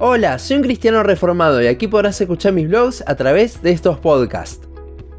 Hola, 0.00 0.38
soy 0.38 0.58
un 0.58 0.62
cristiano 0.62 1.02
reformado 1.02 1.60
y 1.60 1.66
aquí 1.66 1.88
podrás 1.88 2.20
escuchar 2.20 2.52
mis 2.52 2.68
blogs 2.68 3.02
a 3.08 3.16
través 3.16 3.62
de 3.62 3.72
estos 3.72 3.98
podcasts. 3.98 4.68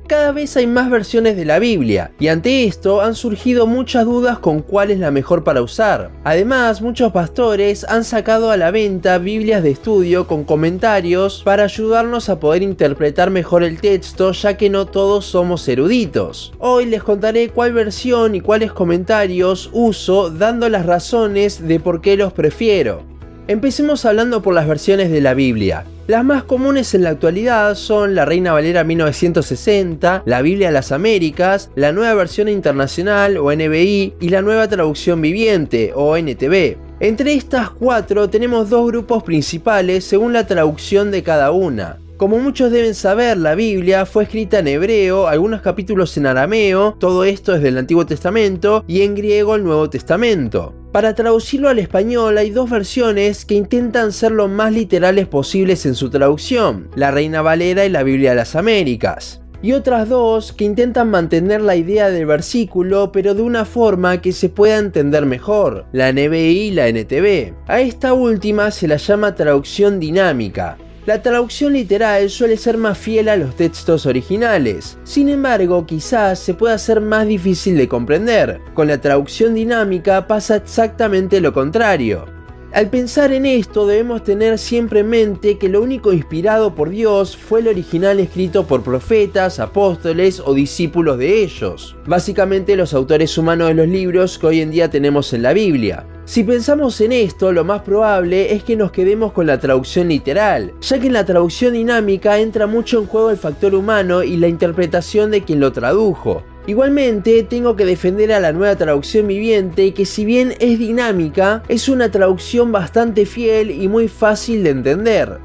Cada 0.07 0.31
vez 0.31 0.55
hay 0.55 0.67
más 0.67 0.89
versiones 0.89 1.35
de 1.35 1.43
la 1.43 1.59
Biblia 1.59 2.11
y 2.17 2.29
ante 2.29 2.63
esto 2.63 3.01
han 3.01 3.13
surgido 3.13 3.67
muchas 3.67 4.05
dudas 4.05 4.39
con 4.39 4.61
cuál 4.61 4.89
es 4.89 4.99
la 4.99 5.11
mejor 5.11 5.43
para 5.43 5.61
usar. 5.61 6.11
Además, 6.23 6.81
muchos 6.81 7.11
pastores 7.11 7.83
han 7.89 8.05
sacado 8.05 8.51
a 8.51 8.57
la 8.57 8.71
venta 8.71 9.17
Biblias 9.17 9.63
de 9.63 9.71
estudio 9.71 10.27
con 10.27 10.45
comentarios 10.45 11.41
para 11.43 11.65
ayudarnos 11.65 12.29
a 12.29 12.39
poder 12.39 12.63
interpretar 12.63 13.31
mejor 13.31 13.63
el 13.63 13.81
texto 13.81 14.31
ya 14.31 14.55
que 14.55 14.69
no 14.69 14.85
todos 14.85 15.25
somos 15.25 15.67
eruditos. 15.67 16.53
Hoy 16.57 16.85
les 16.85 17.03
contaré 17.03 17.49
cuál 17.49 17.73
versión 17.73 18.33
y 18.33 18.39
cuáles 18.39 18.71
comentarios 18.71 19.69
uso 19.73 20.29
dando 20.29 20.69
las 20.69 20.85
razones 20.85 21.67
de 21.67 21.81
por 21.81 21.99
qué 21.99 22.15
los 22.15 22.31
prefiero. 22.31 23.08
Empecemos 23.49 24.05
hablando 24.05 24.43
por 24.43 24.53
las 24.53 24.67
versiones 24.67 25.09
de 25.09 25.21
la 25.21 25.33
Biblia. 25.33 25.83
Las 26.05 26.23
más 26.23 26.43
comunes 26.43 26.93
en 26.93 27.01
la 27.01 27.09
actualidad 27.09 27.73
son 27.73 28.13
la 28.13 28.23
Reina 28.23 28.53
Valera 28.53 28.83
1960, 28.83 30.21
la 30.23 30.43
Biblia 30.43 30.67
de 30.67 30.73
las 30.73 30.91
Américas, 30.91 31.71
la 31.73 31.91
Nueva 31.91 32.13
Versión 32.13 32.47
Internacional 32.47 33.37
o 33.37 33.51
NBI 33.51 34.13
y 34.19 34.29
la 34.29 34.43
Nueva 34.43 34.67
Traducción 34.67 35.19
Viviente 35.19 35.93
o 35.95 36.15
NTV. 36.15 36.77
Entre 36.99 37.33
estas 37.33 37.71
cuatro 37.71 38.29
tenemos 38.29 38.69
dos 38.69 38.85
grupos 38.85 39.23
principales 39.23 40.03
según 40.03 40.31
la 40.31 40.45
traducción 40.45 41.09
de 41.09 41.23
cada 41.23 41.49
una. 41.49 41.97
Como 42.17 42.37
muchos 42.37 42.71
deben 42.71 42.93
saber, 42.93 43.35
la 43.37 43.55
Biblia 43.55 44.05
fue 44.05 44.25
escrita 44.25 44.59
en 44.59 44.67
hebreo, 44.67 45.27
algunos 45.27 45.61
capítulos 45.61 46.15
en 46.17 46.27
arameo, 46.27 46.97
todo 46.99 47.23
esto 47.23 47.55
es 47.55 47.63
del 47.63 47.79
Antiguo 47.79 48.05
Testamento, 48.05 48.83
y 48.87 49.01
en 49.01 49.15
griego 49.15 49.55
el 49.55 49.63
Nuevo 49.63 49.89
Testamento. 49.89 50.75
Para 50.91 51.13
traducirlo 51.13 51.69
al 51.69 51.77
español 51.77 52.39
hay 52.39 52.49
dos 52.49 52.67
versiones 52.67 53.45
que 53.45 53.53
intentan 53.53 54.11
ser 54.11 54.31
lo 54.31 54.47
más 54.47 54.73
literales 54.73 55.27
posibles 55.27 55.85
en 55.85 55.93
su 55.93 56.09
traducción, 56.09 56.89
la 56.95 57.11
Reina 57.11 57.43
Valera 57.43 57.85
y 57.85 57.89
la 57.89 58.01
Biblia 58.01 58.31
de 58.31 58.37
las 58.37 58.55
Américas. 58.55 59.39
Y 59.61 59.73
otras 59.73 60.09
dos 60.09 60.51
que 60.51 60.63
intentan 60.63 61.11
mantener 61.11 61.61
la 61.61 61.75
idea 61.75 62.09
del 62.09 62.25
versículo 62.25 63.11
pero 63.11 63.35
de 63.35 63.43
una 63.43 63.65
forma 63.65 64.19
que 64.19 64.31
se 64.31 64.49
pueda 64.49 64.77
entender 64.77 65.27
mejor, 65.27 65.85
la 65.91 66.11
NBI 66.11 66.69
y 66.69 66.71
la 66.71 66.87
NTV. 66.87 67.53
A 67.67 67.81
esta 67.81 68.13
última 68.13 68.71
se 68.71 68.87
la 68.87 68.97
llama 68.97 69.35
traducción 69.35 69.99
dinámica, 69.99 70.75
la 71.09 71.23
traducción 71.23 71.73
literal 71.73 72.29
suele 72.29 72.55
ser 72.55 72.77
más 72.77 72.95
fiel 72.95 73.29
a 73.29 73.35
los 73.35 73.55
textos 73.55 74.05
originales, 74.05 74.99
sin 75.03 75.27
embargo 75.27 75.87
quizás 75.87 76.37
se 76.37 76.53
pueda 76.53 76.75
hacer 76.75 77.01
más 77.01 77.25
difícil 77.25 77.75
de 77.77 77.87
comprender. 77.87 78.61
Con 78.75 78.89
la 78.89 79.01
traducción 79.01 79.55
dinámica 79.55 80.27
pasa 80.27 80.57
exactamente 80.57 81.41
lo 81.41 81.51
contrario. 81.51 82.27
Al 82.73 82.91
pensar 82.91 83.33
en 83.33 83.47
esto 83.47 83.87
debemos 83.87 84.23
tener 84.23 84.59
siempre 84.59 84.99
en 84.99 85.09
mente 85.09 85.57
que 85.57 85.67
lo 85.67 85.81
único 85.81 86.13
inspirado 86.13 86.75
por 86.75 86.91
Dios 86.91 87.35
fue 87.35 87.61
el 87.61 87.69
original 87.69 88.19
escrito 88.19 88.67
por 88.67 88.83
profetas, 88.83 89.59
apóstoles 89.59 90.39
o 90.39 90.53
discípulos 90.53 91.17
de 91.17 91.41
ellos, 91.41 91.95
básicamente 92.05 92.75
los 92.75 92.93
autores 92.93 93.35
humanos 93.35 93.69
de 93.69 93.73
los 93.73 93.87
libros 93.87 94.37
que 94.37 94.45
hoy 94.45 94.61
en 94.61 94.69
día 94.69 94.91
tenemos 94.91 95.33
en 95.33 95.41
la 95.41 95.53
Biblia. 95.53 96.05
Si 96.29 96.43
pensamos 96.43 97.01
en 97.01 97.11
esto, 97.11 97.51
lo 97.51 97.63
más 97.63 97.81
probable 97.81 98.53
es 98.53 98.63
que 98.63 98.75
nos 98.75 98.91
quedemos 98.91 99.31
con 99.31 99.47
la 99.47 99.59
traducción 99.59 100.09
literal, 100.09 100.73
ya 100.79 100.99
que 100.99 101.07
en 101.07 101.13
la 101.13 101.25
traducción 101.25 101.73
dinámica 101.73 102.37
entra 102.37 102.67
mucho 102.67 102.99
en 102.99 103.07
juego 103.07 103.31
el 103.31 103.37
factor 103.37 103.73
humano 103.73 104.21
y 104.21 104.37
la 104.37 104.47
interpretación 104.47 105.31
de 105.31 105.43
quien 105.43 105.59
lo 105.59 105.71
tradujo. 105.71 106.43
Igualmente, 106.67 107.41
tengo 107.41 107.75
que 107.75 107.83
defender 107.83 108.31
a 108.31 108.39
la 108.39 108.51
nueva 108.51 108.75
traducción 108.75 109.25
viviente 109.25 109.91
que 109.95 110.05
si 110.05 110.23
bien 110.23 110.53
es 110.59 110.77
dinámica, 110.77 111.63
es 111.67 111.89
una 111.89 112.11
traducción 112.11 112.71
bastante 112.71 113.25
fiel 113.25 113.71
y 113.71 113.87
muy 113.87 114.07
fácil 114.07 114.63
de 114.63 114.69
entender. 114.69 115.39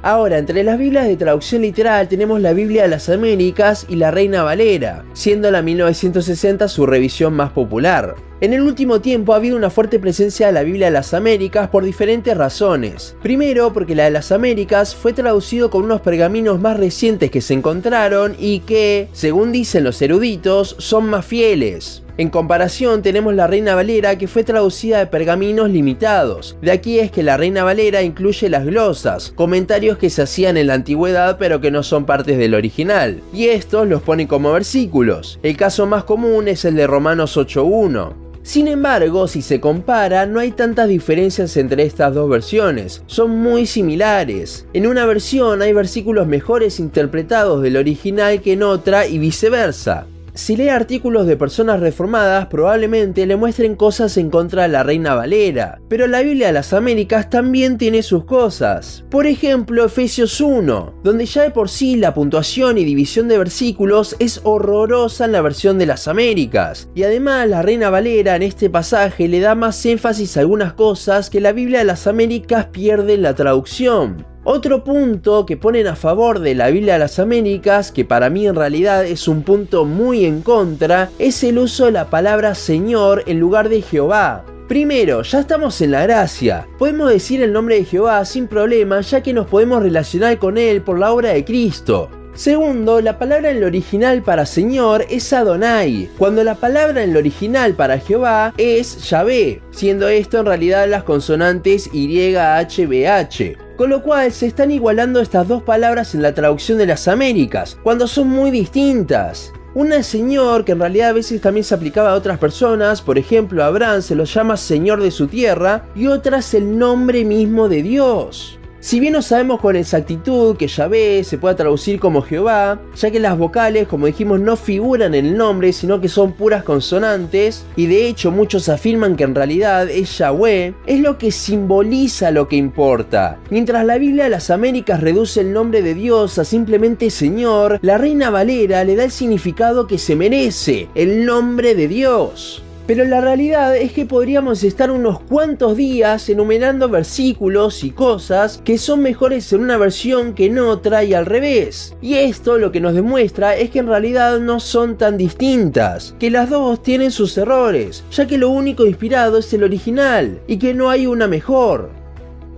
Ahora, 0.00 0.38
entre 0.38 0.64
las 0.64 0.78
Biblias 0.78 1.06
de 1.06 1.18
traducción 1.18 1.60
literal 1.60 2.08
tenemos 2.08 2.40
la 2.40 2.54
Biblia 2.54 2.84
de 2.84 2.88
las 2.88 3.10
Américas 3.10 3.84
y 3.90 3.96
la 3.96 4.10
Reina 4.10 4.42
Valera, 4.42 5.04
siendo 5.12 5.50
la 5.50 5.60
1960 5.60 6.66
su 6.68 6.86
revisión 6.86 7.34
más 7.34 7.50
popular. 7.50 8.29
En 8.42 8.54
el 8.54 8.62
último 8.62 9.02
tiempo 9.02 9.34
ha 9.34 9.36
habido 9.36 9.54
una 9.54 9.68
fuerte 9.68 9.98
presencia 9.98 10.46
de 10.46 10.54
la 10.54 10.62
Biblia 10.62 10.86
de 10.86 10.92
las 10.92 11.12
Américas 11.12 11.68
por 11.68 11.84
diferentes 11.84 12.34
razones. 12.34 13.14
Primero, 13.22 13.74
porque 13.74 13.94
la 13.94 14.04
de 14.04 14.12
las 14.12 14.32
Américas 14.32 14.96
fue 14.96 15.12
traducido 15.12 15.68
con 15.68 15.84
unos 15.84 16.00
pergaminos 16.00 16.58
más 16.58 16.78
recientes 16.78 17.30
que 17.30 17.42
se 17.42 17.52
encontraron 17.52 18.34
y 18.38 18.60
que, 18.60 19.08
según 19.12 19.52
dicen 19.52 19.84
los 19.84 20.00
eruditos, 20.00 20.74
son 20.78 21.10
más 21.10 21.26
fieles. 21.26 22.02
En 22.16 22.30
comparación 22.30 23.02
tenemos 23.02 23.34
la 23.34 23.46
Reina 23.46 23.74
Valera 23.74 24.16
que 24.16 24.26
fue 24.26 24.42
traducida 24.42 25.00
de 25.00 25.06
pergaminos 25.06 25.68
limitados. 25.68 26.56
De 26.62 26.70
aquí 26.70 26.98
es 26.98 27.10
que 27.10 27.22
la 27.22 27.36
Reina 27.36 27.62
Valera 27.62 28.02
incluye 28.02 28.48
las 28.48 28.64
glosas, 28.64 29.32
comentarios 29.34 29.98
que 29.98 30.08
se 30.08 30.22
hacían 30.22 30.56
en 30.56 30.68
la 30.68 30.74
antigüedad 30.74 31.36
pero 31.38 31.60
que 31.60 31.70
no 31.70 31.82
son 31.82 32.06
partes 32.06 32.38
del 32.38 32.54
original. 32.54 33.20
Y 33.34 33.48
estos 33.48 33.86
los 33.86 34.00
pone 34.00 34.26
como 34.26 34.52
versículos. 34.52 35.38
El 35.42 35.58
caso 35.58 35.84
más 35.84 36.04
común 36.04 36.48
es 36.48 36.64
el 36.64 36.76
de 36.76 36.86
Romanos 36.86 37.36
8.1. 37.36 38.29
Sin 38.50 38.66
embargo, 38.66 39.28
si 39.28 39.42
se 39.42 39.60
compara, 39.60 40.26
no 40.26 40.40
hay 40.40 40.50
tantas 40.50 40.88
diferencias 40.88 41.56
entre 41.56 41.84
estas 41.84 42.12
dos 42.12 42.28
versiones, 42.28 43.00
son 43.06 43.30
muy 43.30 43.64
similares. 43.64 44.66
En 44.72 44.88
una 44.88 45.06
versión 45.06 45.62
hay 45.62 45.72
versículos 45.72 46.26
mejores 46.26 46.80
interpretados 46.80 47.62
del 47.62 47.76
original 47.76 48.42
que 48.42 48.54
en 48.54 48.64
otra 48.64 49.06
y 49.06 49.18
viceversa. 49.18 50.08
Si 50.34 50.56
lee 50.56 50.68
artículos 50.68 51.26
de 51.26 51.36
personas 51.36 51.80
reformadas, 51.80 52.46
probablemente 52.46 53.26
le 53.26 53.36
muestren 53.36 53.74
cosas 53.74 54.16
en 54.16 54.30
contra 54.30 54.62
de 54.62 54.68
la 54.68 54.82
Reina 54.82 55.14
Valera, 55.14 55.80
pero 55.88 56.06
la 56.06 56.22
Biblia 56.22 56.48
de 56.48 56.52
las 56.52 56.72
Américas 56.72 57.28
también 57.30 57.78
tiene 57.78 58.02
sus 58.02 58.24
cosas. 58.24 59.04
Por 59.10 59.26
ejemplo, 59.26 59.84
Efesios 59.84 60.40
1, 60.40 61.00
donde 61.02 61.26
ya 61.26 61.42
de 61.42 61.50
por 61.50 61.68
sí 61.68 61.96
la 61.96 62.14
puntuación 62.14 62.78
y 62.78 62.84
división 62.84 63.26
de 63.28 63.38
versículos 63.38 64.14
es 64.20 64.40
horrorosa 64.44 65.24
en 65.24 65.32
la 65.32 65.42
versión 65.42 65.78
de 65.78 65.86
las 65.86 66.06
Américas, 66.06 66.88
y 66.94 67.02
además 67.02 67.48
la 67.48 67.62
Reina 67.62 67.90
Valera 67.90 68.36
en 68.36 68.42
este 68.42 68.70
pasaje 68.70 69.26
le 69.26 69.40
da 69.40 69.54
más 69.54 69.84
énfasis 69.84 70.36
a 70.36 70.40
algunas 70.40 70.74
cosas 70.74 71.28
que 71.28 71.40
la 71.40 71.52
Biblia 71.52 71.80
de 71.80 71.86
las 71.86 72.06
Américas 72.06 72.66
pierde 72.66 73.14
en 73.14 73.22
la 73.22 73.34
traducción. 73.34 74.26
Otro 74.42 74.84
punto 74.84 75.44
que 75.44 75.58
ponen 75.58 75.86
a 75.86 75.96
favor 75.96 76.40
de 76.40 76.54
la 76.54 76.70
Biblia 76.70 76.94
de 76.94 77.00
las 77.00 77.18
Américas, 77.18 77.92
que 77.92 78.06
para 78.06 78.30
mí 78.30 78.46
en 78.46 78.54
realidad 78.54 79.04
es 79.04 79.28
un 79.28 79.42
punto 79.42 79.84
muy 79.84 80.24
en 80.24 80.40
contra, 80.40 81.10
es 81.18 81.44
el 81.44 81.58
uso 81.58 81.84
de 81.84 81.92
la 81.92 82.08
palabra 82.08 82.54
Señor 82.54 83.22
en 83.26 83.38
lugar 83.38 83.68
de 83.68 83.82
Jehová. 83.82 84.46
Primero, 84.66 85.20
ya 85.22 85.40
estamos 85.40 85.78
en 85.82 85.90
la 85.90 86.04
gracia. 86.04 86.66
Podemos 86.78 87.10
decir 87.10 87.42
el 87.42 87.52
nombre 87.52 87.74
de 87.76 87.84
Jehová 87.84 88.24
sin 88.24 88.46
problema 88.46 89.02
ya 89.02 89.22
que 89.22 89.34
nos 89.34 89.46
podemos 89.46 89.82
relacionar 89.82 90.38
con 90.38 90.56
él 90.56 90.80
por 90.80 90.98
la 90.98 91.12
obra 91.12 91.30
de 91.30 91.44
Cristo. 91.44 92.08
Segundo, 92.32 93.02
la 93.02 93.18
palabra 93.18 93.50
en 93.50 93.58
el 93.58 93.64
original 93.64 94.22
para 94.22 94.46
Señor 94.46 95.04
es 95.10 95.34
Adonai, 95.34 96.08
cuando 96.16 96.42
la 96.44 96.54
palabra 96.54 97.02
en 97.02 97.10
el 97.10 97.16
original 97.18 97.74
para 97.74 97.98
Jehová 97.98 98.54
es 98.56 99.10
Yahvé, 99.10 99.60
siendo 99.70 100.08
esto 100.08 100.38
en 100.38 100.46
realidad 100.46 100.88
las 100.88 101.02
consonantes 101.02 101.90
YHBH 101.92 103.69
con 103.80 103.88
lo 103.88 104.02
cual 104.02 104.30
se 104.30 104.46
están 104.46 104.70
igualando 104.70 105.22
estas 105.22 105.48
dos 105.48 105.62
palabras 105.62 106.14
en 106.14 106.20
la 106.20 106.34
traducción 106.34 106.76
de 106.76 106.84
las 106.84 107.08
Américas, 107.08 107.78
cuando 107.82 108.06
son 108.06 108.28
muy 108.28 108.50
distintas. 108.50 109.54
Una 109.72 110.02
Señor, 110.02 110.66
que 110.66 110.72
en 110.72 110.80
realidad 110.80 111.08
a 111.08 111.14
veces 111.14 111.40
también 111.40 111.64
se 111.64 111.74
aplicaba 111.74 112.10
a 112.10 112.14
otras 112.14 112.38
personas, 112.38 113.00
por 113.00 113.16
ejemplo 113.16 113.64
Abraham 113.64 114.02
se 114.02 114.14
lo 114.14 114.24
llama 114.24 114.58
Señor 114.58 115.00
de 115.00 115.10
su 115.10 115.28
tierra, 115.28 115.86
y 115.94 116.08
otra 116.08 116.40
es 116.40 116.52
el 116.52 116.76
nombre 116.76 117.24
mismo 117.24 117.70
de 117.70 117.82
Dios. 117.82 118.59
Si 118.82 118.98
bien 118.98 119.12
no 119.12 119.20
sabemos 119.20 119.60
con 119.60 119.76
exactitud 119.76 120.56
que 120.56 120.66
Yahvé 120.66 121.22
se 121.22 121.36
pueda 121.36 121.54
traducir 121.54 122.00
como 122.00 122.22
Jehová, 122.22 122.80
ya 122.96 123.10
que 123.10 123.20
las 123.20 123.36
vocales, 123.36 123.86
como 123.86 124.06
dijimos, 124.06 124.40
no 124.40 124.56
figuran 124.56 125.14
en 125.14 125.26
el 125.26 125.36
nombre, 125.36 125.74
sino 125.74 126.00
que 126.00 126.08
son 126.08 126.32
puras 126.32 126.64
consonantes, 126.64 127.66
y 127.76 127.86
de 127.86 128.06
hecho 128.06 128.30
muchos 128.30 128.70
afirman 128.70 129.16
que 129.16 129.24
en 129.24 129.34
realidad 129.34 129.90
es 129.90 130.16
Yahweh, 130.16 130.74
es 130.86 131.00
lo 131.00 131.18
que 131.18 131.30
simboliza 131.30 132.30
lo 132.30 132.48
que 132.48 132.56
importa. 132.56 133.38
Mientras 133.50 133.84
la 133.84 133.98
Biblia 133.98 134.24
de 134.24 134.30
las 134.30 134.48
Américas 134.48 135.00
reduce 135.00 135.42
el 135.42 135.52
nombre 135.52 135.82
de 135.82 135.92
Dios 135.92 136.38
a 136.38 136.46
simplemente 136.46 137.10
Señor, 137.10 137.80
la 137.82 137.98
Reina 137.98 138.30
Valera 138.30 138.82
le 138.84 138.96
da 138.96 139.04
el 139.04 139.10
significado 139.10 139.86
que 139.86 139.98
se 139.98 140.16
merece, 140.16 140.88
el 140.94 141.26
nombre 141.26 141.74
de 141.74 141.86
Dios. 141.86 142.62
Pero 142.86 143.04
la 143.04 143.20
realidad 143.20 143.76
es 143.76 143.92
que 143.92 144.06
podríamos 144.06 144.64
estar 144.64 144.90
unos 144.90 145.20
cuantos 145.20 145.76
días 145.76 146.28
enumerando 146.28 146.88
versículos 146.88 147.84
y 147.84 147.90
cosas 147.90 148.60
que 148.64 148.78
son 148.78 149.00
mejores 149.00 149.52
en 149.52 149.60
una 149.60 149.76
versión 149.76 150.34
que 150.34 150.46
en 150.46 150.58
otra 150.58 151.04
y 151.04 151.14
al 151.14 151.26
revés. 151.26 151.94
Y 152.00 152.14
esto 152.14 152.58
lo 152.58 152.72
que 152.72 152.80
nos 152.80 152.94
demuestra 152.94 153.56
es 153.56 153.70
que 153.70 153.78
en 153.78 153.86
realidad 153.86 154.40
no 154.40 154.58
son 154.58 154.98
tan 154.98 155.16
distintas, 155.16 156.16
que 156.18 156.30
las 156.30 156.50
dos 156.50 156.82
tienen 156.82 157.10
sus 157.10 157.36
errores, 157.38 158.02
ya 158.10 158.26
que 158.26 158.38
lo 158.38 158.50
único 158.50 158.86
inspirado 158.86 159.38
es 159.38 159.52
el 159.52 159.62
original 159.62 160.40
y 160.46 160.56
que 160.56 160.74
no 160.74 160.90
hay 160.90 161.06
una 161.06 161.28
mejor. 161.28 161.90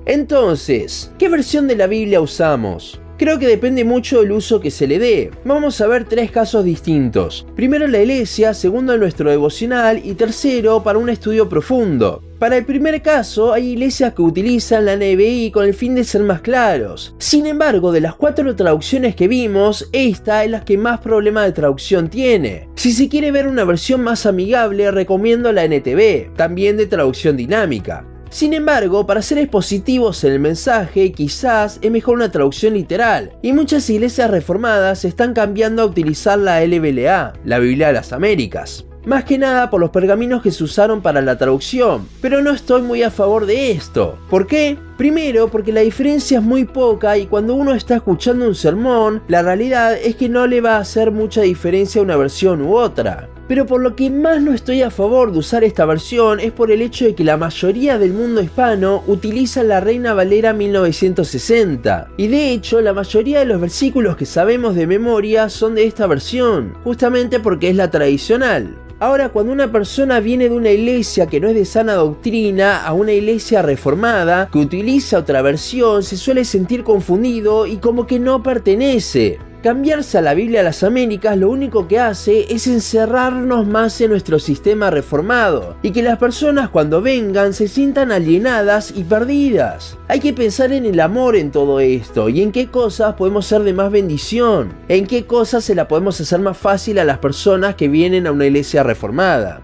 Entonces, 0.06 1.12
¿qué 1.18 1.28
versión 1.28 1.68
de 1.68 1.76
la 1.76 1.86
Biblia 1.86 2.20
usamos? 2.20 3.01
Creo 3.22 3.38
que 3.38 3.46
depende 3.46 3.84
mucho 3.84 4.20
del 4.20 4.32
uso 4.32 4.58
que 4.58 4.72
se 4.72 4.88
le 4.88 4.98
dé. 4.98 5.30
Vamos 5.44 5.80
a 5.80 5.86
ver 5.86 6.06
tres 6.06 6.32
casos 6.32 6.64
distintos. 6.64 7.46
Primero 7.54 7.86
la 7.86 8.00
iglesia, 8.00 8.52
segundo 8.52 8.98
nuestro 8.98 9.30
devocional 9.30 10.00
y 10.04 10.14
tercero 10.14 10.82
para 10.82 10.98
un 10.98 11.08
estudio 11.08 11.48
profundo. 11.48 12.20
Para 12.40 12.56
el 12.56 12.64
primer 12.64 13.00
caso, 13.00 13.52
hay 13.52 13.68
iglesias 13.68 14.14
que 14.14 14.22
utilizan 14.22 14.86
la 14.86 14.96
NBI 14.96 15.52
con 15.52 15.64
el 15.64 15.72
fin 15.72 15.94
de 15.94 16.02
ser 16.02 16.24
más 16.24 16.40
claros. 16.40 17.14
Sin 17.18 17.46
embargo, 17.46 17.92
de 17.92 18.00
las 18.00 18.16
cuatro 18.16 18.56
traducciones 18.56 19.14
que 19.14 19.28
vimos, 19.28 19.88
esta 19.92 20.42
es 20.42 20.50
la 20.50 20.64
que 20.64 20.76
más 20.76 20.98
problema 20.98 21.44
de 21.44 21.52
traducción 21.52 22.10
tiene. 22.10 22.68
Si 22.74 22.90
se 22.90 23.08
quiere 23.08 23.30
ver 23.30 23.46
una 23.46 23.62
versión 23.62 24.02
más 24.02 24.26
amigable, 24.26 24.90
recomiendo 24.90 25.52
la 25.52 25.62
NTV, 25.64 26.34
también 26.34 26.76
de 26.76 26.88
traducción 26.88 27.36
dinámica. 27.36 28.04
Sin 28.32 28.54
embargo, 28.54 29.06
para 29.06 29.20
ser 29.20 29.36
expositivos 29.36 30.24
en 30.24 30.32
el 30.32 30.40
mensaje, 30.40 31.12
quizás 31.12 31.78
es 31.82 31.90
mejor 31.90 32.14
una 32.14 32.32
traducción 32.32 32.72
literal, 32.72 33.32
y 33.42 33.52
muchas 33.52 33.90
iglesias 33.90 34.30
reformadas 34.30 35.04
están 35.04 35.34
cambiando 35.34 35.82
a 35.82 35.84
utilizar 35.84 36.38
la 36.38 36.64
LBLA, 36.64 37.34
la 37.44 37.58
Biblia 37.58 37.88
de 37.88 37.92
las 37.92 38.14
Américas. 38.14 38.86
Más 39.04 39.24
que 39.24 39.36
nada 39.36 39.68
por 39.68 39.80
los 39.80 39.90
pergaminos 39.90 40.40
que 40.40 40.50
se 40.50 40.64
usaron 40.64 41.02
para 41.02 41.20
la 41.20 41.36
traducción, 41.36 42.08
pero 42.22 42.40
no 42.40 42.52
estoy 42.52 42.80
muy 42.80 43.02
a 43.02 43.10
favor 43.10 43.44
de 43.44 43.72
esto. 43.72 44.16
¿Por 44.30 44.46
qué? 44.46 44.78
Primero, 44.96 45.48
porque 45.48 45.72
la 45.72 45.82
diferencia 45.82 46.38
es 46.38 46.44
muy 46.44 46.64
poca 46.64 47.18
y 47.18 47.26
cuando 47.26 47.54
uno 47.54 47.74
está 47.74 47.96
escuchando 47.96 48.46
un 48.46 48.54
sermón, 48.54 49.22
la 49.28 49.42
realidad 49.42 49.94
es 49.94 50.16
que 50.16 50.30
no 50.30 50.46
le 50.46 50.62
va 50.62 50.76
a 50.76 50.80
hacer 50.80 51.10
mucha 51.10 51.42
diferencia 51.42 52.00
una 52.00 52.16
versión 52.16 52.62
u 52.62 52.76
otra. 52.76 53.28
Pero 53.52 53.66
por 53.66 53.82
lo 53.82 53.94
que 53.94 54.08
más 54.08 54.40
no 54.40 54.54
estoy 54.54 54.80
a 54.80 54.90
favor 54.90 55.30
de 55.30 55.40
usar 55.40 55.62
esta 55.62 55.84
versión 55.84 56.40
es 56.40 56.52
por 56.52 56.70
el 56.70 56.80
hecho 56.80 57.04
de 57.04 57.14
que 57.14 57.22
la 57.22 57.36
mayoría 57.36 57.98
del 57.98 58.14
mundo 58.14 58.40
hispano 58.40 59.02
utiliza 59.06 59.62
la 59.62 59.78
Reina 59.78 60.14
Valera 60.14 60.54
1960. 60.54 62.08
Y 62.16 62.28
de 62.28 62.52
hecho, 62.52 62.80
la 62.80 62.94
mayoría 62.94 63.40
de 63.40 63.44
los 63.44 63.60
versículos 63.60 64.16
que 64.16 64.24
sabemos 64.24 64.74
de 64.74 64.86
memoria 64.86 65.50
son 65.50 65.74
de 65.74 65.84
esta 65.84 66.06
versión, 66.06 66.72
justamente 66.82 67.40
porque 67.40 67.68
es 67.68 67.76
la 67.76 67.90
tradicional. 67.90 68.74
Ahora, 69.00 69.28
cuando 69.28 69.52
una 69.52 69.70
persona 69.70 70.20
viene 70.20 70.48
de 70.48 70.56
una 70.56 70.70
iglesia 70.70 71.26
que 71.26 71.38
no 71.38 71.48
es 71.48 71.54
de 71.54 71.66
sana 71.66 71.92
doctrina 71.92 72.82
a 72.82 72.94
una 72.94 73.12
iglesia 73.12 73.60
reformada 73.60 74.48
que 74.50 74.60
utiliza 74.60 75.18
otra 75.18 75.42
versión, 75.42 76.02
se 76.02 76.16
suele 76.16 76.46
sentir 76.46 76.84
confundido 76.84 77.66
y 77.66 77.76
como 77.76 78.06
que 78.06 78.18
no 78.18 78.42
pertenece. 78.42 79.38
Cambiarse 79.62 80.18
a 80.18 80.22
la 80.22 80.34
Biblia 80.34 80.58
a 80.58 80.64
las 80.64 80.82
Américas 80.82 81.36
lo 81.36 81.48
único 81.48 81.86
que 81.86 82.00
hace 82.00 82.52
es 82.52 82.66
encerrarnos 82.66 83.64
más 83.64 84.00
en 84.00 84.10
nuestro 84.10 84.40
sistema 84.40 84.90
reformado 84.90 85.76
y 85.82 85.92
que 85.92 86.02
las 86.02 86.18
personas 86.18 86.68
cuando 86.68 87.00
vengan 87.00 87.54
se 87.54 87.68
sientan 87.68 88.10
alienadas 88.10 88.92
y 88.96 89.04
perdidas. 89.04 89.96
Hay 90.08 90.18
que 90.18 90.32
pensar 90.32 90.72
en 90.72 90.84
el 90.84 90.98
amor 90.98 91.36
en 91.36 91.52
todo 91.52 91.78
esto 91.78 92.28
y 92.28 92.42
en 92.42 92.50
qué 92.50 92.72
cosas 92.72 93.14
podemos 93.14 93.46
ser 93.46 93.62
de 93.62 93.72
más 93.72 93.92
bendición, 93.92 94.72
en 94.88 95.06
qué 95.06 95.26
cosas 95.26 95.62
se 95.62 95.76
la 95.76 95.86
podemos 95.86 96.20
hacer 96.20 96.40
más 96.40 96.58
fácil 96.58 96.98
a 96.98 97.04
las 97.04 97.18
personas 97.18 97.76
que 97.76 97.86
vienen 97.86 98.26
a 98.26 98.32
una 98.32 98.46
iglesia 98.46 98.82
reformada. 98.82 99.62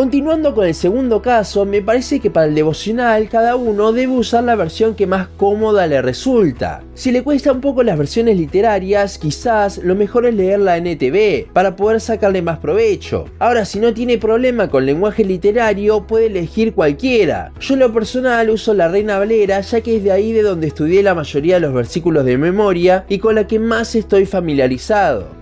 Continuando 0.00 0.54
con 0.54 0.64
el 0.64 0.74
segundo 0.74 1.20
caso, 1.20 1.66
me 1.66 1.82
parece 1.82 2.20
que 2.20 2.30
para 2.30 2.46
el 2.46 2.54
devocional 2.54 3.28
cada 3.28 3.54
uno 3.56 3.92
debe 3.92 4.14
usar 4.14 4.42
la 4.44 4.56
versión 4.56 4.94
que 4.94 5.06
más 5.06 5.28
cómoda 5.36 5.86
le 5.86 6.00
resulta. 6.00 6.82
Si 6.94 7.12
le 7.12 7.22
cuesta 7.22 7.52
un 7.52 7.60
poco 7.60 7.82
las 7.82 7.98
versiones 7.98 8.38
literarias, 8.38 9.18
quizás 9.18 9.76
lo 9.76 9.94
mejor 9.94 10.24
es 10.24 10.34
leer 10.34 10.60
la 10.60 10.78
NTV 10.78 11.52
para 11.52 11.76
poder 11.76 12.00
sacarle 12.00 12.40
más 12.40 12.60
provecho. 12.60 13.26
Ahora, 13.38 13.66
si 13.66 13.78
no 13.78 13.92
tiene 13.92 14.16
problema 14.16 14.70
con 14.70 14.86
lenguaje 14.86 15.22
literario, 15.22 16.06
puede 16.06 16.28
elegir 16.28 16.72
cualquiera. 16.72 17.52
Yo 17.60 17.74
en 17.74 17.80
lo 17.80 17.92
personal 17.92 18.48
uso 18.48 18.72
la 18.72 18.88
Reina 18.88 19.18
Valera 19.18 19.60
ya 19.60 19.82
que 19.82 19.96
es 19.96 20.02
de 20.02 20.12
ahí 20.12 20.32
de 20.32 20.40
donde 20.40 20.68
estudié 20.68 21.02
la 21.02 21.14
mayoría 21.14 21.56
de 21.56 21.60
los 21.60 21.74
versículos 21.74 22.24
de 22.24 22.38
memoria 22.38 23.04
y 23.06 23.18
con 23.18 23.34
la 23.34 23.46
que 23.46 23.58
más 23.58 23.94
estoy 23.94 24.24
familiarizado. 24.24 25.39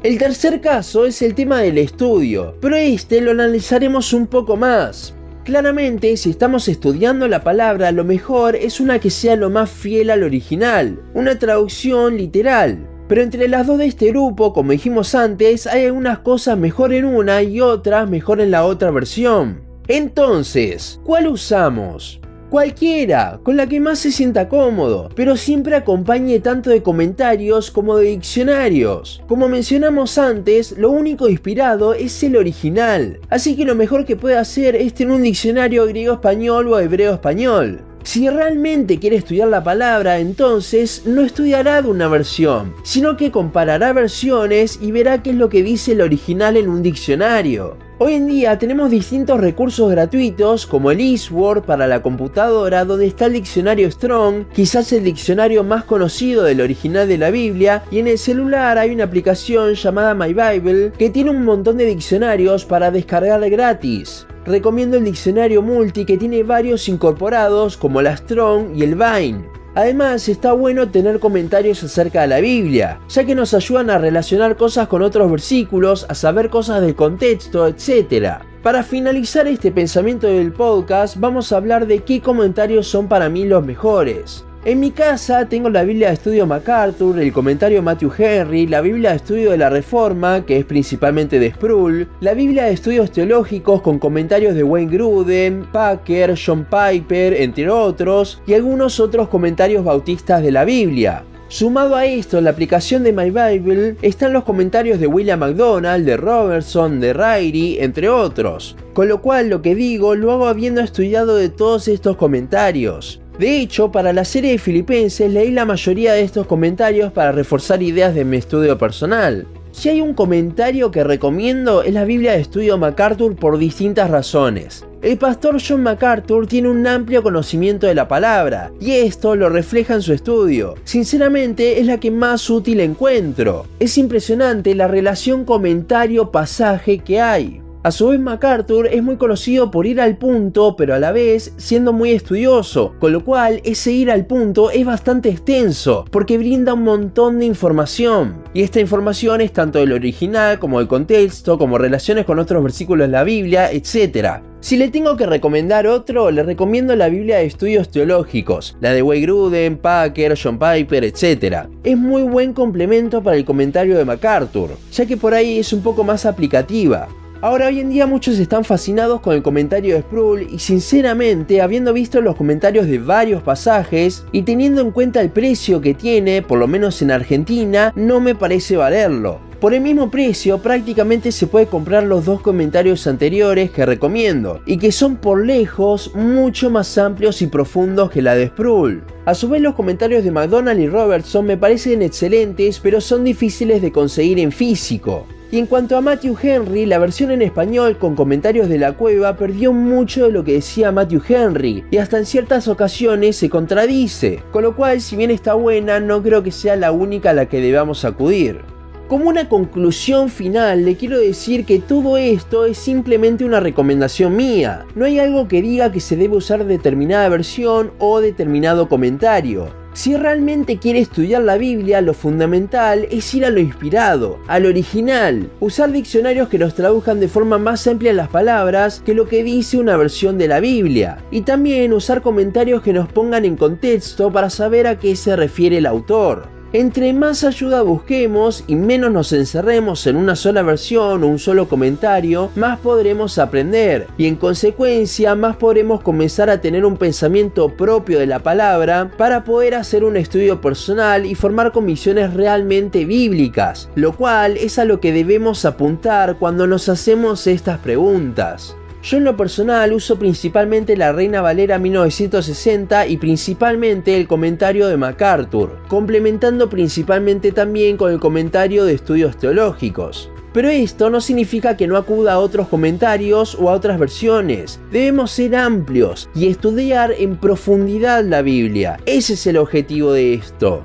El 0.00 0.16
tercer 0.16 0.60
caso 0.60 1.06
es 1.06 1.22
el 1.22 1.34
tema 1.34 1.58
del 1.58 1.76
estudio, 1.76 2.54
pero 2.60 2.76
este 2.76 3.20
lo 3.20 3.32
analizaremos 3.32 4.12
un 4.12 4.28
poco 4.28 4.56
más. 4.56 5.12
Claramente, 5.44 6.16
si 6.16 6.30
estamos 6.30 6.68
estudiando 6.68 7.26
la 7.26 7.42
palabra, 7.42 7.90
lo 7.90 8.04
mejor 8.04 8.54
es 8.54 8.78
una 8.78 9.00
que 9.00 9.10
sea 9.10 9.34
lo 9.34 9.50
más 9.50 9.68
fiel 9.68 10.10
al 10.10 10.22
original, 10.22 11.02
una 11.14 11.36
traducción 11.36 12.16
literal. 12.16 12.78
Pero 13.08 13.22
entre 13.22 13.48
las 13.48 13.66
dos 13.66 13.78
de 13.78 13.86
este 13.86 14.10
grupo, 14.10 14.52
como 14.52 14.70
dijimos 14.70 15.16
antes, 15.16 15.66
hay 15.66 15.86
algunas 15.86 16.20
cosas 16.20 16.56
mejor 16.56 16.92
en 16.92 17.04
una 17.04 17.42
y 17.42 17.60
otras 17.60 18.08
mejor 18.08 18.40
en 18.40 18.52
la 18.52 18.64
otra 18.66 18.92
versión. 18.92 19.62
Entonces, 19.88 21.00
¿cuál 21.02 21.26
usamos? 21.26 22.20
Cualquiera, 22.50 23.40
con 23.42 23.58
la 23.58 23.66
que 23.66 23.78
más 23.78 23.98
se 23.98 24.10
sienta 24.10 24.48
cómodo, 24.48 25.10
pero 25.14 25.36
siempre 25.36 25.76
acompañe 25.76 26.40
tanto 26.40 26.70
de 26.70 26.82
comentarios 26.82 27.70
como 27.70 27.96
de 27.96 28.06
diccionarios. 28.06 29.22
Como 29.28 29.50
mencionamos 29.50 30.16
antes, 30.16 30.72
lo 30.78 30.88
único 30.88 31.28
inspirado 31.28 31.92
es 31.92 32.22
el 32.22 32.36
original, 32.36 33.20
así 33.28 33.54
que 33.54 33.66
lo 33.66 33.74
mejor 33.74 34.06
que 34.06 34.16
puede 34.16 34.38
hacer 34.38 34.76
es 34.76 34.94
tener 34.94 35.12
un 35.12 35.24
diccionario 35.24 35.86
griego-español 35.86 36.68
o 36.68 36.80
hebreo-español. 36.80 37.82
Si 38.02 38.26
realmente 38.30 38.98
quiere 38.98 39.16
estudiar 39.16 39.48
la 39.48 39.62
palabra, 39.62 40.18
entonces 40.18 41.02
no 41.04 41.20
estudiará 41.20 41.82
de 41.82 41.90
una 41.90 42.08
versión, 42.08 42.72
sino 42.82 43.18
que 43.18 43.30
comparará 43.30 43.92
versiones 43.92 44.78
y 44.80 44.90
verá 44.90 45.22
qué 45.22 45.30
es 45.30 45.36
lo 45.36 45.50
que 45.50 45.62
dice 45.62 45.92
el 45.92 46.00
original 46.00 46.56
en 46.56 46.70
un 46.70 46.82
diccionario. 46.82 47.76
Hoy 48.00 48.14
en 48.14 48.28
día 48.28 48.56
tenemos 48.60 48.92
distintos 48.92 49.40
recursos 49.40 49.90
gratuitos 49.90 50.68
como 50.68 50.92
el 50.92 51.00
eSword 51.00 51.64
para 51.64 51.88
la 51.88 52.00
computadora 52.00 52.84
donde 52.84 53.08
está 53.08 53.26
el 53.26 53.32
diccionario 53.32 53.90
Strong, 53.90 54.44
quizás 54.54 54.92
el 54.92 55.02
diccionario 55.02 55.64
más 55.64 55.82
conocido 55.82 56.44
del 56.44 56.60
original 56.60 57.08
de 57.08 57.18
la 57.18 57.32
Biblia, 57.32 57.82
y 57.90 57.98
en 57.98 58.06
el 58.06 58.18
celular 58.18 58.78
hay 58.78 58.92
una 58.92 59.02
aplicación 59.02 59.74
llamada 59.74 60.14
My 60.14 60.32
Bible 60.32 60.92
que 60.96 61.10
tiene 61.10 61.30
un 61.30 61.44
montón 61.44 61.76
de 61.76 61.86
diccionarios 61.86 62.64
para 62.64 62.92
descargar 62.92 63.40
gratis. 63.50 64.28
Recomiendo 64.46 64.96
el 64.96 65.04
diccionario 65.04 65.60
multi 65.60 66.04
que 66.04 66.16
tiene 66.16 66.44
varios 66.44 66.88
incorporados 66.88 67.76
como 67.76 68.00
la 68.00 68.16
Strong 68.16 68.76
y 68.76 68.84
el 68.84 68.94
Vine. 68.94 69.57
Además, 69.78 70.28
está 70.28 70.54
bueno 70.54 70.88
tener 70.88 71.20
comentarios 71.20 71.84
acerca 71.84 72.22
de 72.22 72.26
la 72.26 72.40
Biblia, 72.40 72.98
ya 73.08 73.24
que 73.24 73.36
nos 73.36 73.54
ayudan 73.54 73.90
a 73.90 73.98
relacionar 73.98 74.56
cosas 74.56 74.88
con 74.88 75.02
otros 75.02 75.30
versículos, 75.30 76.04
a 76.08 76.16
saber 76.16 76.50
cosas 76.50 76.80
del 76.80 76.96
contexto, 76.96 77.64
etc. 77.64 78.38
Para 78.64 78.82
finalizar 78.82 79.46
este 79.46 79.70
pensamiento 79.70 80.26
del 80.26 80.52
podcast, 80.52 81.16
vamos 81.20 81.52
a 81.52 81.58
hablar 81.58 81.86
de 81.86 82.00
qué 82.00 82.20
comentarios 82.20 82.88
son 82.88 83.06
para 83.06 83.28
mí 83.28 83.44
los 83.44 83.64
mejores. 83.64 84.44
En 84.64 84.80
mi 84.80 84.90
casa 84.90 85.48
tengo 85.48 85.70
la 85.70 85.84
Biblia 85.84 86.08
de 86.08 86.14
Estudio 86.14 86.44
MacArthur, 86.44 87.20
el 87.20 87.32
comentario 87.32 87.80
Matthew 87.80 88.12
Henry, 88.18 88.66
la 88.66 88.80
Biblia 88.80 89.10
de 89.10 89.16
Estudio 89.16 89.52
de 89.52 89.56
la 89.56 89.70
Reforma, 89.70 90.44
que 90.44 90.58
es 90.58 90.64
principalmente 90.64 91.38
de 91.38 91.52
Sproul, 91.52 92.08
la 92.20 92.34
Biblia 92.34 92.64
de 92.64 92.72
Estudios 92.72 93.12
Teológicos 93.12 93.82
con 93.82 94.00
comentarios 94.00 94.56
de 94.56 94.64
Wayne 94.64 94.92
Gruden, 94.92 95.64
Packer, 95.72 96.36
John 96.36 96.66
Piper, 96.68 97.34
entre 97.34 97.70
otros, 97.70 98.42
y 98.48 98.54
algunos 98.54 98.98
otros 98.98 99.28
comentarios 99.28 99.84
bautistas 99.84 100.42
de 100.42 100.50
la 100.50 100.64
Biblia. 100.64 101.22
Sumado 101.46 101.94
a 101.94 102.04
esto, 102.04 102.38
en 102.38 102.44
la 102.44 102.50
aplicación 102.50 103.04
de 103.04 103.12
My 103.12 103.30
Bible 103.30 103.96
están 104.02 104.32
los 104.32 104.42
comentarios 104.42 104.98
de 104.98 105.06
William 105.06 105.38
McDonald, 105.38 106.04
de 106.04 106.16
Robertson, 106.16 106.98
de 106.98 107.14
Ryrie, 107.14 107.82
entre 107.84 108.08
otros. 108.08 108.76
Con 108.92 109.08
lo 109.08 109.22
cual 109.22 109.48
lo 109.48 109.62
que 109.62 109.76
digo 109.76 110.16
lo 110.16 110.32
hago 110.32 110.48
habiendo 110.48 110.80
estudiado 110.80 111.36
de 111.36 111.48
todos 111.48 111.86
estos 111.88 112.16
comentarios. 112.16 113.22
De 113.38 113.60
hecho, 113.60 113.92
para 113.92 114.12
la 114.12 114.24
serie 114.24 114.52
de 114.52 114.58
Filipenses 114.58 115.32
leí 115.32 115.52
la 115.52 115.64
mayoría 115.64 116.12
de 116.12 116.22
estos 116.22 116.46
comentarios 116.46 117.12
para 117.12 117.30
reforzar 117.30 117.82
ideas 117.82 118.12
de 118.14 118.24
mi 118.24 118.36
estudio 118.36 118.76
personal. 118.76 119.46
Si 119.70 119.88
hay 119.88 120.00
un 120.00 120.12
comentario 120.12 120.90
que 120.90 121.04
recomiendo 121.04 121.84
es 121.84 121.94
la 121.94 122.04
Biblia 122.04 122.32
de 122.32 122.40
Estudio 122.40 122.78
MacArthur 122.78 123.36
por 123.36 123.58
distintas 123.58 124.10
razones. 124.10 124.84
El 125.02 125.18
pastor 125.18 125.58
John 125.64 125.84
MacArthur 125.84 126.48
tiene 126.48 126.68
un 126.68 126.84
amplio 126.84 127.22
conocimiento 127.22 127.86
de 127.86 127.94
la 127.94 128.08
palabra, 128.08 128.72
y 128.80 128.90
esto 128.90 129.36
lo 129.36 129.48
refleja 129.48 129.94
en 129.94 130.02
su 130.02 130.12
estudio. 130.12 130.74
Sinceramente, 130.82 131.78
es 131.78 131.86
la 131.86 132.00
que 132.00 132.10
más 132.10 132.50
útil 132.50 132.80
encuentro. 132.80 133.66
Es 133.78 133.98
impresionante 133.98 134.74
la 134.74 134.88
relación 134.88 135.44
comentario-pasaje 135.44 136.98
que 136.98 137.20
hay. 137.20 137.60
A 137.88 137.90
su 137.90 138.08
vez 138.08 138.20
MacArthur 138.20 138.86
es 138.88 139.02
muy 139.02 139.16
conocido 139.16 139.70
por 139.70 139.86
ir 139.86 139.98
al 139.98 140.18
punto, 140.18 140.76
pero 140.76 140.92
a 140.92 140.98
la 140.98 141.10
vez 141.10 141.54
siendo 141.56 141.94
muy 141.94 142.10
estudioso, 142.10 142.94
con 142.98 143.12
lo 143.12 143.24
cual 143.24 143.62
ese 143.64 143.92
ir 143.92 144.10
al 144.10 144.26
punto 144.26 144.70
es 144.70 144.84
bastante 144.84 145.30
extenso, 145.30 146.04
porque 146.10 146.36
brinda 146.36 146.74
un 146.74 146.82
montón 146.82 147.38
de 147.38 147.46
información. 147.46 148.42
Y 148.52 148.60
esta 148.60 148.78
información 148.78 149.40
es 149.40 149.54
tanto 149.54 149.78
del 149.78 149.94
original 149.94 150.58
como 150.58 150.80
del 150.80 150.86
contexto, 150.86 151.56
como 151.56 151.78
relaciones 151.78 152.26
con 152.26 152.38
otros 152.38 152.62
versículos 152.62 153.08
de 153.08 153.12
la 153.12 153.24
Biblia, 153.24 153.72
etc. 153.72 154.42
Si 154.60 154.76
le 154.76 154.88
tengo 154.88 155.16
que 155.16 155.24
recomendar 155.24 155.86
otro, 155.86 156.30
le 156.30 156.42
recomiendo 156.42 156.94
la 156.94 157.08
Biblia 157.08 157.38
de 157.38 157.46
Estudios 157.46 157.90
Teológicos, 157.90 158.76
la 158.82 158.92
de 158.92 159.00
Wayne 159.00 159.24
Gruden, 159.24 159.78
Packer, 159.78 160.38
John 160.38 160.58
Piper, 160.58 161.04
etc. 161.04 161.68
Es 161.84 161.96
muy 161.96 162.20
buen 162.20 162.52
complemento 162.52 163.22
para 163.22 163.38
el 163.38 163.46
comentario 163.46 163.96
de 163.96 164.04
MacArthur, 164.04 164.76
ya 164.92 165.06
que 165.06 165.16
por 165.16 165.32
ahí 165.32 165.60
es 165.60 165.72
un 165.72 165.80
poco 165.80 166.04
más 166.04 166.26
aplicativa. 166.26 167.08
Ahora, 167.40 167.68
hoy 167.68 167.78
en 167.78 167.88
día 167.88 168.04
muchos 168.08 168.36
están 168.40 168.64
fascinados 168.64 169.20
con 169.20 169.32
el 169.32 169.44
comentario 169.44 169.94
de 169.94 170.00
Sproul 170.00 170.42
y 170.50 170.58
sinceramente, 170.58 171.62
habiendo 171.62 171.92
visto 171.92 172.20
los 172.20 172.34
comentarios 172.34 172.88
de 172.88 172.98
varios 172.98 173.44
pasajes 173.44 174.24
y 174.32 174.42
teniendo 174.42 174.80
en 174.80 174.90
cuenta 174.90 175.20
el 175.20 175.30
precio 175.30 175.80
que 175.80 175.94
tiene, 175.94 176.42
por 176.42 176.58
lo 176.58 176.66
menos 176.66 177.00
en 177.00 177.12
Argentina, 177.12 177.92
no 177.94 178.18
me 178.18 178.34
parece 178.34 178.76
valerlo. 178.76 179.38
Por 179.60 179.72
el 179.72 179.82
mismo 179.82 180.10
precio 180.10 180.58
prácticamente 180.58 181.30
se 181.30 181.46
puede 181.46 181.66
comprar 181.66 182.02
los 182.02 182.24
dos 182.24 182.40
comentarios 182.40 183.06
anteriores 183.06 183.70
que 183.70 183.86
recomiendo 183.86 184.60
y 184.66 184.76
que 184.78 184.90
son 184.90 185.14
por 185.14 185.46
lejos 185.46 186.12
mucho 186.16 186.70
más 186.70 186.98
amplios 186.98 187.40
y 187.40 187.46
profundos 187.46 188.10
que 188.10 188.20
la 188.20 188.34
de 188.34 188.48
Sproul. 188.48 189.04
A 189.26 189.34
su 189.34 189.48
vez 189.48 189.62
los 189.62 189.76
comentarios 189.76 190.24
de 190.24 190.32
McDonald 190.32 190.80
y 190.80 190.88
Robertson 190.88 191.46
me 191.46 191.56
parecen 191.56 192.02
excelentes 192.02 192.80
pero 192.80 193.00
son 193.00 193.22
difíciles 193.22 193.80
de 193.80 193.92
conseguir 193.92 194.40
en 194.40 194.50
físico. 194.50 195.24
Y 195.50 195.58
en 195.58 195.66
cuanto 195.66 195.96
a 195.96 196.02
Matthew 196.02 196.36
Henry, 196.42 196.84
la 196.84 196.98
versión 196.98 197.30
en 197.30 197.40
español 197.40 197.96
con 197.96 198.14
comentarios 198.14 198.68
de 198.68 198.76
la 198.76 198.92
cueva 198.92 199.36
perdió 199.36 199.72
mucho 199.72 200.26
de 200.26 200.32
lo 200.32 200.44
que 200.44 200.52
decía 200.52 200.92
Matthew 200.92 201.22
Henry 201.26 201.84
y 201.90 201.96
hasta 201.96 202.18
en 202.18 202.26
ciertas 202.26 202.68
ocasiones 202.68 203.36
se 203.36 203.48
contradice, 203.48 204.42
con 204.50 204.64
lo 204.64 204.76
cual 204.76 205.00
si 205.00 205.16
bien 205.16 205.30
está 205.30 205.54
buena 205.54 206.00
no 206.00 206.22
creo 206.22 206.42
que 206.42 206.52
sea 206.52 206.76
la 206.76 206.92
única 206.92 207.30
a 207.30 207.34
la 207.34 207.46
que 207.46 207.62
debamos 207.62 208.04
acudir. 208.04 208.60
Como 209.08 209.30
una 209.30 209.48
conclusión 209.48 210.28
final, 210.28 210.84
le 210.84 210.96
quiero 210.96 211.18
decir 211.18 211.64
que 211.64 211.78
todo 211.78 212.18
esto 212.18 212.66
es 212.66 212.76
simplemente 212.76 213.42
una 213.42 213.58
recomendación 213.58 214.36
mía. 214.36 214.84
No 214.94 215.06
hay 215.06 215.18
algo 215.18 215.48
que 215.48 215.62
diga 215.62 215.90
que 215.90 216.00
se 216.00 216.14
debe 216.14 216.36
usar 216.36 216.66
determinada 216.66 217.26
versión 217.30 217.92
o 217.98 218.20
determinado 218.20 218.86
comentario. 218.90 219.70
Si 219.94 220.14
realmente 220.14 220.76
quiere 220.76 220.98
estudiar 220.98 221.40
la 221.42 221.56
Biblia, 221.56 222.02
lo 222.02 222.12
fundamental 222.12 223.08
es 223.10 223.32
ir 223.34 223.46
a 223.46 223.50
lo 223.50 223.60
inspirado, 223.60 224.40
al 224.46 224.66
original, 224.66 225.48
usar 225.58 225.90
diccionarios 225.90 226.50
que 226.50 226.58
nos 226.58 226.74
traduzcan 226.74 227.18
de 227.18 227.28
forma 227.28 227.56
más 227.56 227.86
amplia 227.86 228.12
las 228.12 228.28
palabras 228.28 229.00
que 229.06 229.14
lo 229.14 229.26
que 229.26 229.42
dice 229.42 229.78
una 229.78 229.96
versión 229.96 230.36
de 230.36 230.48
la 230.48 230.60
Biblia, 230.60 231.24
y 231.30 231.40
también 231.40 231.94
usar 231.94 232.20
comentarios 232.20 232.82
que 232.82 232.92
nos 232.92 233.10
pongan 233.10 233.46
en 233.46 233.56
contexto 233.56 234.30
para 234.30 234.50
saber 234.50 234.86
a 234.86 234.98
qué 234.98 235.16
se 235.16 235.34
refiere 235.34 235.78
el 235.78 235.86
autor. 235.86 236.57
Entre 236.74 237.14
más 237.14 237.44
ayuda 237.44 237.80
busquemos 237.80 238.62
y 238.66 238.76
menos 238.76 239.10
nos 239.10 239.32
encerremos 239.32 240.06
en 240.06 240.16
una 240.16 240.36
sola 240.36 240.60
versión 240.60 241.24
o 241.24 241.26
un 241.26 241.38
solo 241.38 241.66
comentario, 241.66 242.50
más 242.56 242.78
podremos 242.80 243.38
aprender 243.38 244.06
y 244.18 244.26
en 244.26 244.36
consecuencia 244.36 245.34
más 245.34 245.56
podremos 245.56 246.02
comenzar 246.02 246.50
a 246.50 246.60
tener 246.60 246.84
un 246.84 246.98
pensamiento 246.98 247.70
propio 247.74 248.18
de 248.18 248.26
la 248.26 248.40
palabra 248.40 249.10
para 249.16 249.44
poder 249.44 249.76
hacer 249.76 250.04
un 250.04 250.18
estudio 250.18 250.60
personal 250.60 251.24
y 251.24 251.34
formar 251.34 251.72
convicciones 251.72 252.34
realmente 252.34 253.06
bíblicas, 253.06 253.88
lo 253.94 254.14
cual 254.14 254.58
es 254.58 254.78
a 254.78 254.84
lo 254.84 255.00
que 255.00 255.14
debemos 255.14 255.64
apuntar 255.64 256.36
cuando 256.36 256.66
nos 256.66 256.90
hacemos 256.90 257.46
estas 257.46 257.78
preguntas. 257.78 258.76
Yo 259.02 259.16
en 259.16 259.24
lo 259.24 259.36
personal 259.36 259.92
uso 259.92 260.18
principalmente 260.18 260.96
la 260.96 261.12
Reina 261.12 261.40
Valera 261.40 261.78
1960 261.78 263.06
y 263.06 263.16
principalmente 263.16 264.16
el 264.16 264.26
comentario 264.26 264.88
de 264.88 264.96
MacArthur, 264.96 265.78
complementando 265.88 266.68
principalmente 266.68 267.52
también 267.52 267.96
con 267.96 268.12
el 268.12 268.18
comentario 268.18 268.84
de 268.84 268.94
estudios 268.94 269.36
teológicos. 269.36 270.30
Pero 270.52 270.70
esto 270.70 271.10
no 271.10 271.20
significa 271.20 271.76
que 271.76 271.86
no 271.86 271.96
acuda 271.96 272.32
a 272.32 272.38
otros 272.40 272.66
comentarios 272.66 273.54
o 273.54 273.70
a 273.70 273.74
otras 273.74 273.98
versiones. 273.98 274.80
Debemos 274.90 275.30
ser 275.30 275.54
amplios 275.54 276.28
y 276.34 276.48
estudiar 276.48 277.12
en 277.16 277.36
profundidad 277.36 278.24
la 278.24 278.42
Biblia. 278.42 278.98
Ese 279.06 279.34
es 279.34 279.46
el 279.46 279.58
objetivo 279.58 280.12
de 280.12 280.34
esto. 280.34 280.84